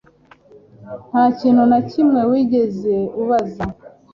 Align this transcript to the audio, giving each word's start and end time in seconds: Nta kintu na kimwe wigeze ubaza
Nta 1.09 1.23
kintu 1.39 1.63
na 1.71 1.79
kimwe 1.89 2.21
wigeze 2.29 2.95
ubaza 3.21 3.65